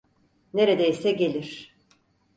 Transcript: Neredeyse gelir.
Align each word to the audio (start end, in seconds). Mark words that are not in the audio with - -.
Neredeyse 0.53 1.11
gelir. 1.11 1.75